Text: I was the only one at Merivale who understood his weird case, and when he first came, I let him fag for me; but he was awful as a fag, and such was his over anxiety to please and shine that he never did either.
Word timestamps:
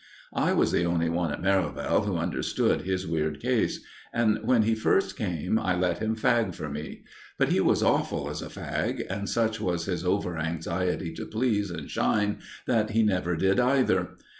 I 0.33 0.53
was 0.53 0.71
the 0.71 0.83
only 0.83 1.09
one 1.09 1.31
at 1.31 1.43
Merivale 1.43 2.01
who 2.01 2.17
understood 2.17 2.81
his 2.81 3.05
weird 3.05 3.39
case, 3.39 3.85
and 4.11 4.39
when 4.43 4.63
he 4.63 4.73
first 4.73 5.15
came, 5.15 5.59
I 5.59 5.75
let 5.75 5.99
him 5.99 6.15
fag 6.15 6.55
for 6.55 6.67
me; 6.69 7.03
but 7.37 7.49
he 7.49 7.59
was 7.59 7.83
awful 7.83 8.27
as 8.27 8.41
a 8.41 8.47
fag, 8.47 9.05
and 9.11 9.29
such 9.29 9.61
was 9.61 9.85
his 9.85 10.03
over 10.03 10.39
anxiety 10.39 11.13
to 11.13 11.25
please 11.27 11.69
and 11.69 11.87
shine 11.87 12.39
that 12.65 12.89
he 12.89 13.03
never 13.03 13.35
did 13.35 13.59
either. 13.59 14.17